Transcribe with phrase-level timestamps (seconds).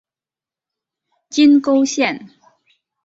[1.29, 2.27] 金沟线